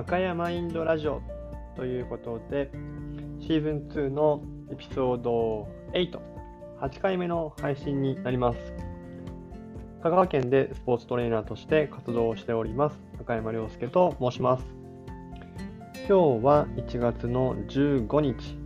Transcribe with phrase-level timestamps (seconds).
[0.00, 1.20] 赤山インドラジオ
[1.76, 2.70] ということで、
[3.38, 4.42] シーズン2の
[4.72, 6.18] エピソード8、
[6.80, 8.58] 8回目の配信になります。
[10.02, 14.64] 香川県でスポーツトレーナーとして活動をしております、赤山亮介と申します。
[16.08, 18.56] 今日は1月の15日、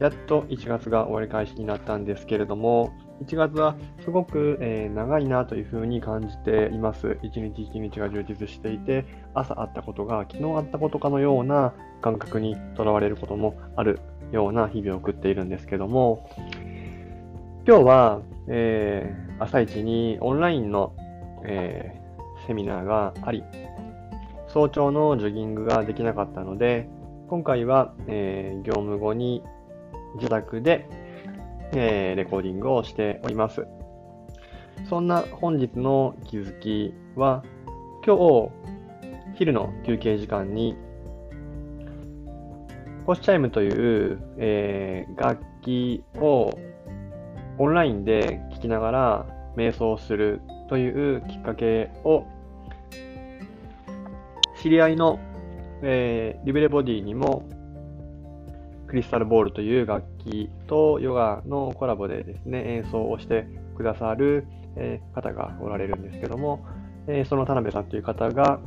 [0.00, 2.92] やっと1月が終わり開始になったんですけれども、
[3.24, 7.18] 1月はすごく、えー、長いなというふうに感じています。
[7.22, 14.00] 一日一日が充実していて、朝あったことが昨日あったことかのような感覚にとらわれることもある
[14.32, 16.30] ような日々を送っているんですけども、
[17.68, 20.94] 今日は、えー、朝一にオンラインの、
[21.44, 23.44] えー、セミナーがあり、
[24.48, 26.88] 早朝のジョギングができなかったので、
[27.28, 29.44] 今回は、え、業務後に
[30.16, 30.88] 自宅で
[31.72, 33.66] えー、レコーディングをしております。
[34.88, 37.42] そんな本日の気づきは、
[38.04, 38.50] 今日、
[39.34, 40.76] 昼の休憩時間に、
[43.06, 46.50] コスチャイムという、えー、楽器を
[47.58, 52.24] オンラインで聴きながら瞑想するというきっかけを
[54.62, 55.18] 知り合いの、
[55.82, 57.44] えー、リベレボディにも
[58.90, 63.46] クリスタルボールという楽器とヨガのコラボでですね、演奏をして
[63.76, 66.66] くださる、え方がおられるんですけども、
[67.06, 68.58] えその田辺さんという方が、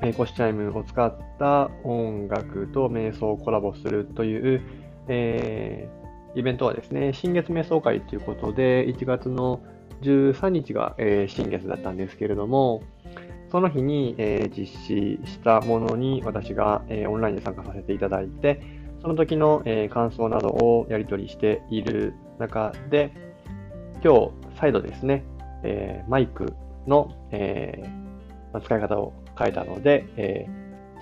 [0.00, 4.62] えコシチャイムを使った音楽と瞑想をコラボするという、
[5.08, 5.86] え
[6.34, 9.60] イベントはですね、新月瞑想会ということで、1月の
[10.00, 12.82] 13日が、え新月だったんですけれども、
[13.50, 18.73] その日に、え実施したものに私が、えオンラインで参加させていただいて、
[19.04, 23.12] その時の、えー、感想などをやり取りしている中で、
[24.02, 25.24] 今日再度ですね、
[25.62, 26.54] えー、マイク
[26.86, 30.46] の、えー、使い方を変えたので、え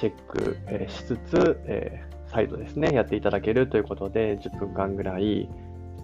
[0.00, 0.58] チェック、
[0.90, 5.48] しつつ、え再度ですね、やっていただけるということで、10分間ぐらい、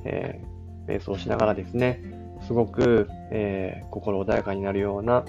[0.04, 0.40] え
[0.86, 2.00] 瞑想しながらですね、
[2.42, 5.24] すごく、え心穏やかになるような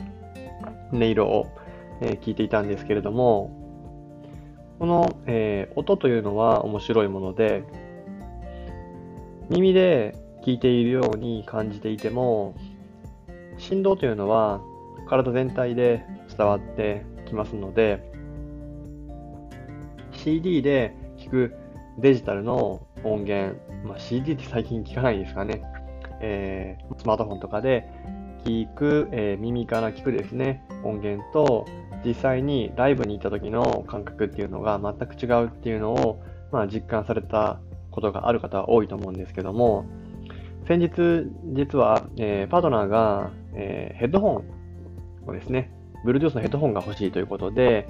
[0.94, 1.48] 音色を、
[2.02, 3.59] え聞いていたんですけれども、
[4.80, 7.64] この、えー、音というのは面白いもので、
[9.50, 12.56] 耳で聞いているように感じていても、
[13.58, 14.62] 振動というのは
[15.10, 18.10] 体全体で伝わってきますので、
[20.14, 21.56] CD で聞く
[21.98, 25.62] デジタルの音源、まあ、CD って最近聞かないですかね。
[26.22, 27.90] えー、スマートフォンとかで
[28.46, 31.66] 聞く、えー、耳から聞くですね、音源と、
[32.06, 37.60] 実際にライブに行った時の感覚っていうのが全く違うっていうのを、まあ、実感された
[37.92, 39.86] ことがある方は多いと思うんですけども、
[40.68, 44.44] 先日、実は、えー、パートナーが、えー、ヘッドホ
[45.26, 45.72] ンをですね、
[46.06, 47.90] Bluetooth のヘッドホンが欲しいということで、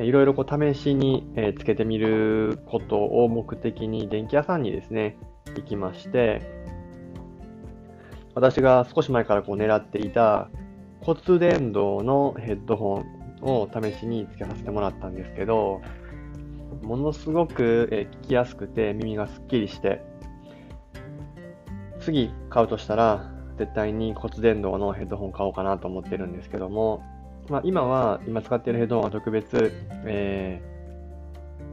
[0.00, 5.16] いろいろこう試しに、えー、つけてみることを目的に電気屋さんにですね、
[5.56, 6.61] 行きまして、
[8.34, 10.48] 私が少し前からこう狙っていた
[11.00, 15.82] 骨伝導のヘッドホンを試しにつけさせてもらったんですけど、
[16.82, 20.02] ものすごく、え聞きやすくて耳がすっきりして、
[22.00, 27.02] 次買うとしたら、絶対に骨伝導のヘッドホン買おうかなと思ってるんですけども、
[27.48, 29.72] まあ、今は、今使っているヘッドホンは特別、
[30.06, 30.62] え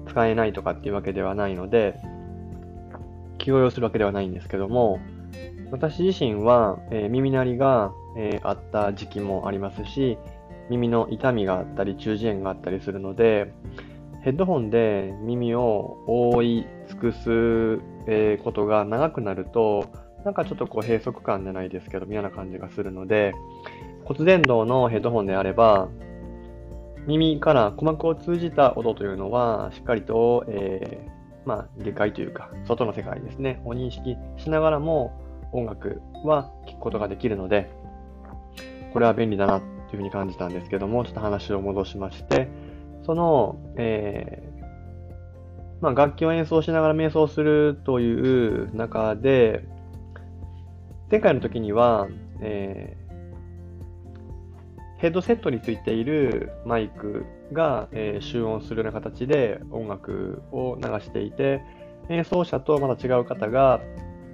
[0.05, 1.95] ー、使えないとかっていうわけではないので、
[3.37, 4.99] 気を要するわけではないんですけども、
[5.71, 10.17] 私自身は、えー、耳鳴りが、えー、あった時期もありますし、
[10.69, 13.53] 耳の痛みがあったり、中耳炎があったりするので、
[14.23, 19.85] ヘッドホンで耳を覆い尽くす、えことが長くなると、
[20.25, 23.33] なんかちょっとこう閉塞感じゃないですけど、嫌な感じがするので、
[24.03, 25.87] 骨伝導のヘッドホンであれば、
[27.07, 35.13] 耳から鼓膜を通じた音というのは、しっかりと、えー、まあ、外界というか、外の世界ですね、を認識しながらも
[35.51, 37.69] 音楽は聴くことができるので、
[38.93, 42.47] これは便利だなというふうに感じたんですけども、ちょっと話を戻しまして、
[43.05, 49.65] その、えー、まあ、楽器を演奏しながら瞑想するという中で、
[51.09, 52.07] 前回の時には、
[52.41, 53.09] えー、
[54.99, 61.63] ヘッドセットについているマイクが、えー、集音するような形で音楽を流していて、
[62.09, 63.79] 演奏者とまた違う方が、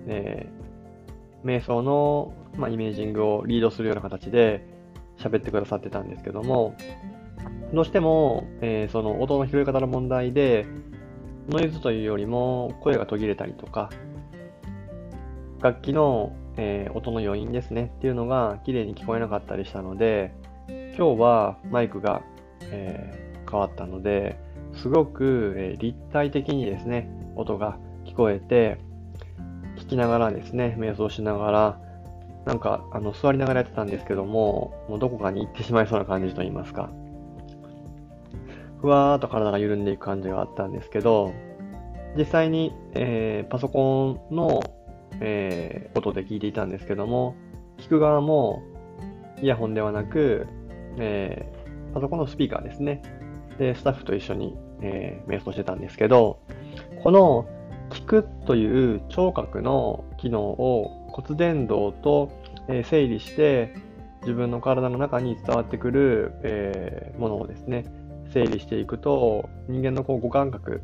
[0.08, 0.65] えー、
[1.46, 4.68] 瞑想の、まあ、イメージングをリードするような形で、
[5.18, 6.76] 喋ってくださってたんですけども、
[7.74, 10.66] どうしても、えー、その音の拾い方の問題で、
[11.48, 13.90] ノイズというよりも声が途切れたりとか、
[15.62, 20.34] 楽器の、えー、音の余韻ですねっていうのが綺麗に聞こえなかったりしたので、
[20.98, 22.24] 今日はマイクが、
[22.72, 24.38] えー変わったので、
[24.74, 28.80] すごく、え立体的にですね、音が聞こえて、
[29.86, 31.80] 聞きながらですね、瞑想しながら、
[32.46, 36.90] なんか、あの、座りながらやってたんですけども、もうどこかに行ってしまいそうな感じと言いますか、
[38.82, 41.34] ふわーっと体が緩んでいく感じがあったんですけど、
[42.18, 44.62] 実際に、えー、パソコンの、
[45.22, 47.36] えー、音で聞いていたんですけども、
[47.78, 48.64] 聞く側も
[49.42, 50.48] イヤホンではなく、
[50.98, 53.02] えー、パソコンのスピーカーですね。
[53.60, 56.40] で、スタッフと一緒に、えー、瞑想してたんですけど、
[57.04, 57.46] この
[57.90, 62.32] 聞くという聴覚の機能を骨伝導と、
[62.68, 63.74] え、整理して
[64.22, 67.86] 自分の体の中に伝わってくる、え、ものをですね、
[68.32, 70.82] 整理していくと人間のこう五感覚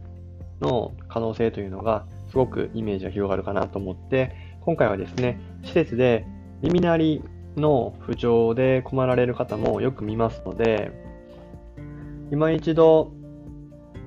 [0.62, 6.26] の可能性というのがすごくイメージが広がるかなと思って今回はですね、施設で
[6.62, 7.24] 耳鳴り
[7.58, 10.92] の不調で困られる方もよく見ますので、
[12.32, 13.12] 今一度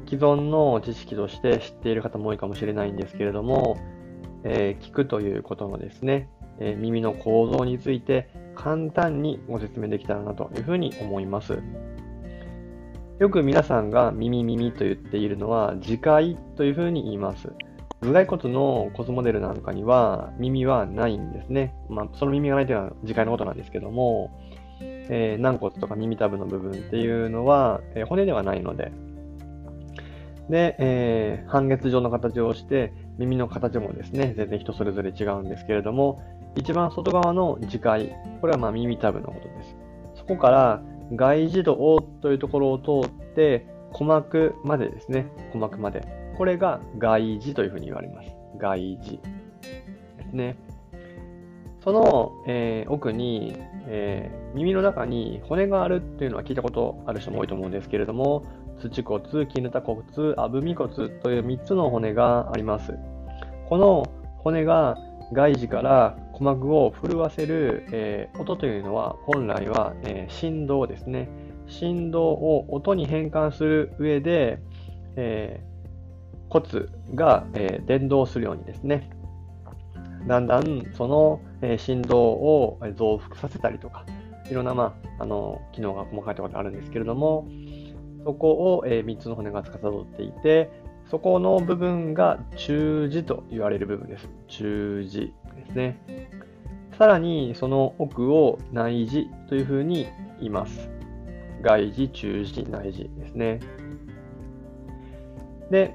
[0.06, 3.76] 既存の知識として知っている方も多いかもしれないんですけれども、
[4.44, 6.28] えー、聞くということのですね、
[6.60, 11.58] えー、耳の構造について簡単にご説明できたらなというふうに思います。
[13.20, 17.52] よく皆さんが耳耳と言っているのは自戒というふうに言います。
[18.00, 21.74] 頭蓋骨の骨モデルなんかには耳はないんですね。
[21.88, 24.30] まあ、その耳がないというのは自戒のことなんですけども、
[24.80, 28.92] えー、軟骨とか耳たぶの部分っていうのは、えー、骨ではないので、
[30.50, 36.20] で、えー、半月状の形をして、耳の形もですね、全然人それぞれ違うんですけれども、
[36.56, 39.76] 一番外側の耳介、これはま耳たぶのことです。
[40.14, 40.82] そこから
[41.14, 46.02] 外耳道というところを通って、鼓膜までですね、鼓膜まで。
[46.36, 48.28] これが外耳というふうに言われます。
[48.58, 50.56] 外耳ですね。
[51.82, 53.56] その、えー、奥に、
[53.86, 58.44] えー、耳の中に骨があるっていうのは聞いたことある人も多いと思うんですけれども、
[58.90, 60.02] 土骨、絹田骨、
[60.36, 62.94] あぶみ骨という3つの骨があります。
[63.68, 64.04] この
[64.38, 64.98] 骨が
[65.32, 71.28] 外耳から鼓膜を震わせる、えー、音というのは本来は、えー、振動ですね。
[71.66, 74.60] 振動を音に変換する上で、
[75.16, 79.10] えー、骨が、え伝動するようにですね。
[80.26, 84.04] だんだんその、え振動を増幅させたりとか、
[84.50, 87.48] いろんな、まあ、あの機能が細かいところであるんですけれども、
[88.24, 90.70] そこを、え3つの骨が司っていて、
[91.10, 94.28] そこの部分が中耳と言われる部分です。
[94.48, 96.30] 中耳ですね。
[96.98, 100.06] さらにその奥を内耳というふうに
[100.38, 100.88] 言います。
[101.62, 103.60] 外耳、中耳、内耳ですね。
[105.70, 105.94] で、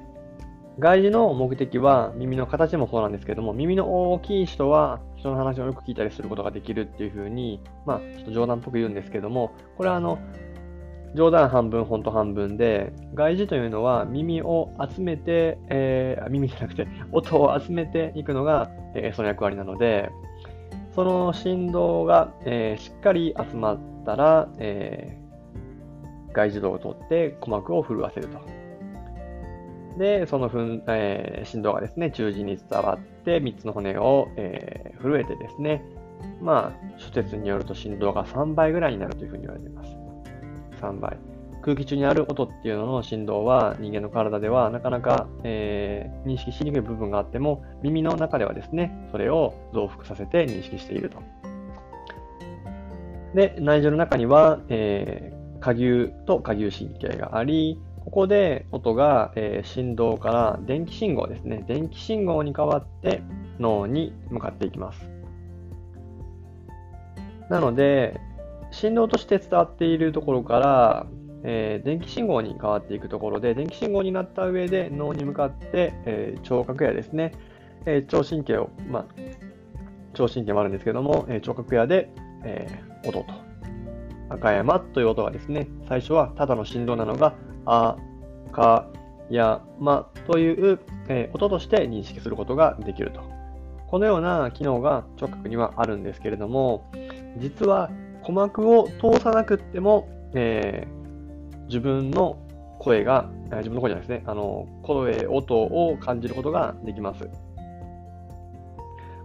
[0.78, 10.18] 外耳の目的は耳の形もそうなんですけども、耳の大きい人は人の話をよく聞いたりすることができるっていうふうに、まあ、ちょっと冗談っぽく言うんですけども、これはあの、
[11.14, 20.10] 冗談半分、本当半分で、外耳というのは耳を集めて、えー、耳じゃなくて、 音を集めていくのが、えー、その役割なので、
[20.94, 28.38] その振動が、えー、しっかり集まったら、えー、外耳道を通って鼓膜を震わせると。
[29.98, 35.82] で、そのふん、えー、振動がですね、中耳に伝わって、3つの骨を、えー、震えてですね、
[36.40, 40.09] まあ、諸説によると振動が3倍ぐらいになるというふうに言われています。
[40.80, 41.18] 3倍。
[41.62, 51.18] 空気中にある音っていうのの振動は人間の体ではなかなか、えー、認識しにくい部分があっても耳の中ではですね、それを増幅させて認識していると。
[53.34, 61.64] で、内耳の中には、えー、下牛と下牛神経があり、ここで音が、えー、振動から電気信号ですね。
[61.68, 63.22] 電気信号に変わって
[63.58, 65.08] 脳に向かっていきます。
[67.50, 68.18] なので、
[68.70, 71.06] 振動として伝わっているところから、
[71.42, 77.32] えー、電気信号に変わっていくところで、電気信号になった上で脳に向かって、えー、聴覚やですね、
[77.86, 79.06] えー、聴神経を、まあ、
[80.14, 82.10] 聴神経もあるんですけども、え聴覚やで、
[82.44, 82.68] え
[83.06, 83.26] 音と。
[84.28, 87.34] 赤山という音がですね、最初はただの振動なのが、
[87.64, 87.96] あ、
[88.52, 88.88] か、
[89.30, 93.20] や、まという、え音として認識することができると。
[93.86, 96.90] このような機能が聴覚にはあるんですけれども、
[97.38, 102.38] 実は鼓膜を通さなくっても、えー、自分の
[102.78, 107.28] 声が、自分の声じゃないですね、あの声、音を感じることができます。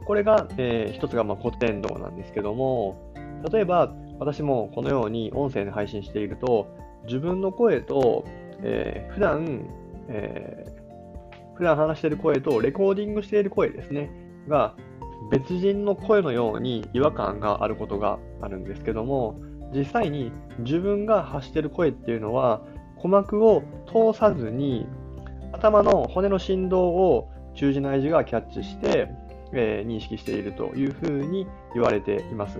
[0.05, 3.13] これが、えー、一つがまあ骨伝導なんですけども、
[3.51, 6.67] 例えば私もこのように音声で配信していると、
[7.05, 8.25] 自分の声と、
[8.61, 9.65] えー、普段、
[10.09, 14.11] えー、普段話している声とレコーディングしている声ですね、
[14.47, 14.75] が
[15.31, 19.39] 別人の声のように違和感があることがあるんですけども
[19.73, 22.61] 実際に自分が発してる声っていうのは
[23.05, 24.87] 鼓膜を通さずに、
[25.53, 29.09] 頭の骨の振動を中耳内耳がキャッチして、
[29.53, 32.57] えー、認識しているというふうに言われています。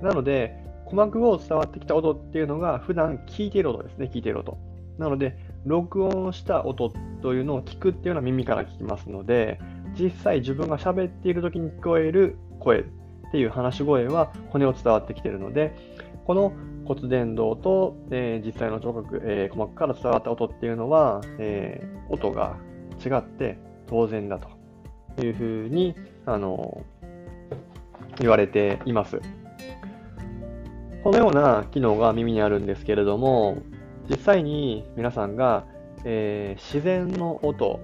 [0.00, 4.56] なので、鼓膜を伝わってきた音っていうのが普段聞いている音ですね、聞いている音。
[4.98, 9.58] なので、録音した音というのを聞くっていうのは耳から聞きますので、
[9.98, 12.84] 実際自分が喋っている時に聞こえる声っ
[13.30, 15.74] ていう話し声は骨を伝わってきているので、
[16.26, 16.52] この
[16.84, 22.56] 骨伝導と、えー、実際の聴覚、えー、鼓膜から伝わった音っていうのは、えー、音が
[23.04, 25.94] 違って当然だというふうに、
[26.26, 26.84] あの
[28.20, 29.20] 言われています。
[31.02, 33.58] このような機能が耳にあるんですけれども、
[34.08, 35.64] 実際に皆さんが、
[36.04, 37.80] え、自然の音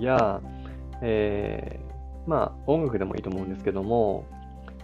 [0.00, 0.40] や、
[1.02, 4.24] えー、まあ音楽でもいいと思うんですけども、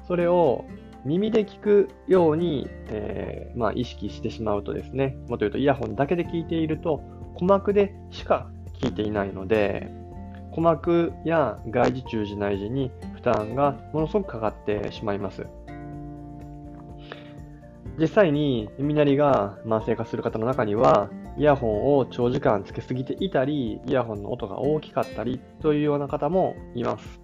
[0.06, 0.64] それを
[1.04, 7.02] 耳で聞くように、えー、まあ、意識してしまうとですね、もっと言うとイヤホンだけで聞いていると、
[7.34, 9.92] 鼓膜でしか聞いていないので、
[10.50, 15.46] 鼓膜や外耳中耳内耳に負担がものすごくかかってしまいます。
[17.98, 27.20] 実際に耳鳴りが慢性化する方の中には、イヤホンを長時間つけすぎていたり、イヤホンの音が大きかったりというような方もいます。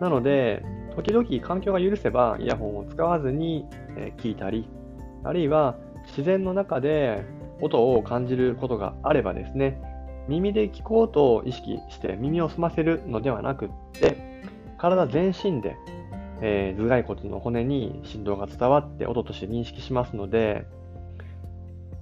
[0.00, 0.64] なので、
[0.96, 3.66] 時々環境が許せばイヤホンを使わずに、
[4.16, 4.68] 聞いたり、
[5.24, 5.76] あるいは
[6.08, 7.24] 自然の中で
[7.60, 9.80] 音を感じることがあればですね、
[10.28, 14.42] 耳で聞こうと意識して耳を澄ませるのではなくって、
[14.78, 15.76] 体全身で、
[16.40, 20.66] えー、頭蓋骨の骨に振動が伝わって音として認識しますので、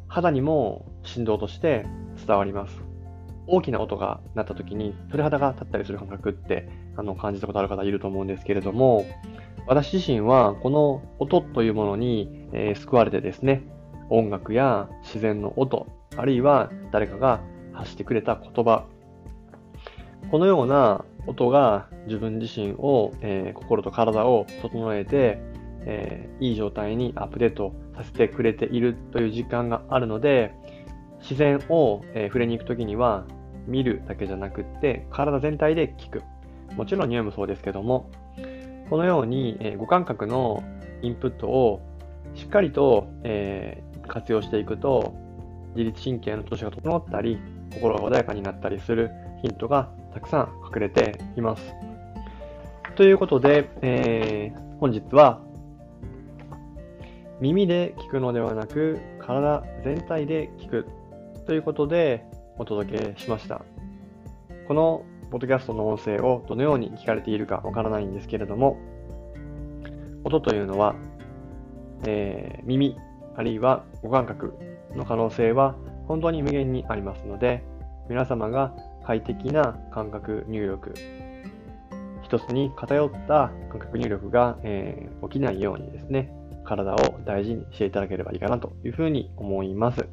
[0.09, 1.87] 肌にも振動として
[2.27, 2.83] 伝わります。
[3.47, 9.07] 大きな音が鳴った時に鳥肌が立ったりする感覚ってあの感じたことある方いると思うんですけれども、
[9.67, 13.63] 私自身はこの音というものに、えー、救われてですね、
[14.11, 15.87] 音楽や自然の音、
[16.17, 17.41] あるいは誰かが
[17.73, 18.87] 発してくれた言葉、
[20.31, 25.41] このような音が自分自身を、えー、心と体を整えて、
[25.91, 30.55] えー、いい状態にアップデートさせてくれているという実感があるので、
[31.21, 33.25] 自然を、えー、触れに行くときには
[33.67, 36.23] 見るだけじゃなくって、体全体で聞く。
[36.77, 38.11] もちろん匂いもそうですけども、
[38.91, 40.63] このように、え五感覚の
[41.01, 41.81] インプットを
[42.35, 45.15] しっかりと、えー、活用していくと、
[45.75, 47.39] 自律神経の調子が整ったり、
[47.73, 49.11] 心が穏やかになったりする
[49.43, 51.75] ヒントがたくさん隠れています。
[52.95, 55.41] ということで、えー、本日は
[57.41, 60.87] 耳で聞くのではなく体全体で聞く
[61.47, 62.25] ということで
[62.59, 63.63] お届けしました。
[64.67, 68.77] このポッドキャストの音声をどのように聞かれているかわからないんですけれども、
[70.25, 70.97] 音というのは、
[72.09, 72.97] えー、耳、
[73.37, 74.55] あるいは五感覚
[74.97, 75.77] の可能性は
[76.09, 77.63] 本当に無限にありますので、
[78.09, 80.93] 皆様が快適な感覚入力、
[82.23, 86.33] 一つに偏った感覚入力が、えー、起きないようにですね、
[86.69, 90.07] 体を大事にしていただければいいかなというふうに思います。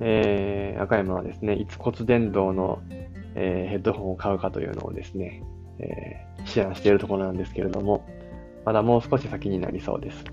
[0.00, 2.80] えー、赤山はですね、いつ骨伝導の、
[3.34, 5.42] えー、ヘッドホンを買うかというのをですね、
[5.78, 8.06] えー、思案しているところなんですけれども、
[8.64, 10.24] まだもう少し先になりそうです。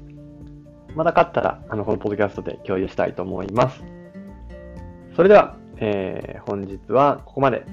[0.96, 3.84] まだ買ったら、あの、このポッドキャストで共有したいと思います。
[5.16, 7.66] それでは、えー、本日はここまで。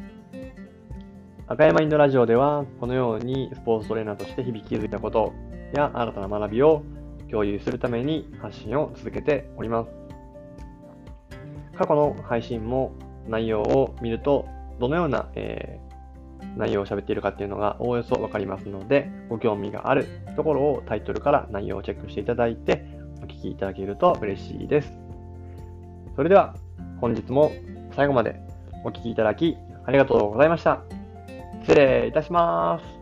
[1.48, 5.32] 赤山インドラジオでは、このようにスポーツトレーナーとして日々気づいたこと
[5.72, 6.82] や新たな学びを
[7.30, 9.90] 共有するために発信を続けております。
[11.76, 12.92] 過去の配信も
[13.28, 14.46] 内容を見ると、
[14.78, 20.06] どのような、えー、内容を喋っているかっていうのがおおよそわかりますので、ご興味がある
[20.36, 22.84] ところをタイトルから内容をチェックしていただいて、
[23.22, 24.92] お聞きいただけると嬉しいです。
[26.14, 26.54] それでは、
[27.00, 27.52] 本日も
[27.94, 28.40] 最後まで
[28.84, 30.82] お聴きいただきありがとうございました。
[31.62, 32.95] 失礼いたします。